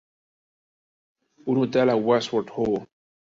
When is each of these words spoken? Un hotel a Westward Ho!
Un 1.53 1.59
hotel 1.65 1.91
a 1.95 1.97
Westward 2.07 2.49
Ho! 2.55 2.67